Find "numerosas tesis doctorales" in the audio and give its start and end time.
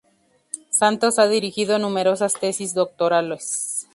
1.77-3.87